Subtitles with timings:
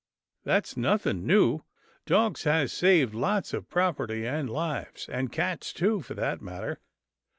[0.45, 1.61] "That's nothing new—
[2.07, 6.79] dogs has saved lots of property and lives, and cats, too, for that matter.